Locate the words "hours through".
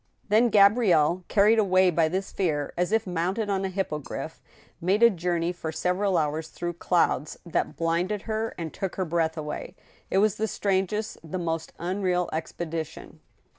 6.17-6.73